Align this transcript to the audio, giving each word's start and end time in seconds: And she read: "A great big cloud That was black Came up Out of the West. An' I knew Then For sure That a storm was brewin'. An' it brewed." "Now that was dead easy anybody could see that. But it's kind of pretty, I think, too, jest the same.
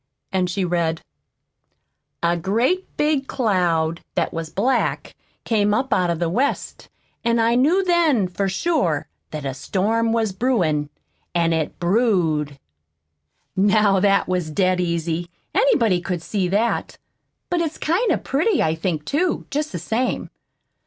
And 0.31 0.49
she 0.49 0.65
read: 0.65 1.03
"A 2.23 2.35
great 2.35 2.87
big 2.97 3.27
cloud 3.27 4.01
That 4.15 4.33
was 4.33 4.49
black 4.49 5.13
Came 5.43 5.75
up 5.75 5.93
Out 5.93 6.09
of 6.09 6.17
the 6.17 6.27
West. 6.27 6.89
An' 7.23 7.37
I 7.37 7.53
knew 7.53 7.83
Then 7.83 8.27
For 8.27 8.49
sure 8.49 9.07
That 9.29 9.45
a 9.45 9.53
storm 9.53 10.11
was 10.11 10.31
brewin'. 10.31 10.89
An' 11.35 11.53
it 11.53 11.79
brewed." 11.79 12.57
"Now 13.55 13.99
that 13.99 14.27
was 14.27 14.49
dead 14.49 14.81
easy 14.81 15.29
anybody 15.53 16.01
could 16.01 16.23
see 16.23 16.47
that. 16.47 16.97
But 17.51 17.61
it's 17.61 17.77
kind 17.77 18.11
of 18.11 18.23
pretty, 18.23 18.59
I 18.63 18.73
think, 18.73 19.05
too, 19.05 19.45
jest 19.51 19.71
the 19.71 19.77
same. 19.77 20.31